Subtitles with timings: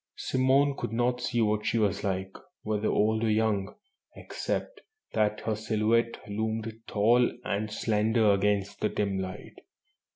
[0.17, 3.75] Simone could not see what she was like, whether old or young,
[4.15, 4.81] except
[5.13, 9.59] that her silhouette loomed tall and slender against the dim light.